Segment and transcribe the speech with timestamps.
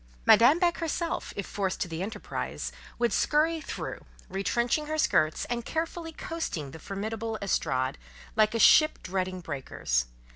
[0.25, 5.63] Madame Beck herself, if forced to the enterprise, would "skurry" through, retrenching her skirts, and
[5.63, 7.99] carefully coasting the formidable estrade,
[8.35, 10.07] like a ship dreading breakers.